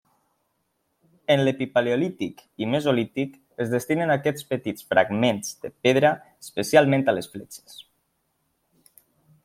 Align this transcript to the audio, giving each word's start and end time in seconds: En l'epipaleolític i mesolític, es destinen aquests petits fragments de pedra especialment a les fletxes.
En 1.33 1.43
l'epipaleolític 1.47 2.41
i 2.65 2.69
mesolític, 2.71 3.37
es 3.65 3.71
destinen 3.75 4.15
aquests 4.15 4.49
petits 4.55 4.89
fragments 4.95 5.53
de 5.67 5.73
pedra 5.89 6.15
especialment 6.47 7.07
a 7.13 7.17
les 7.19 7.31
fletxes. 7.37 7.79